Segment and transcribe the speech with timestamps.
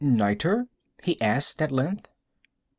[0.03, 0.65] "Nitre?"
[1.03, 2.07] he asked, at length.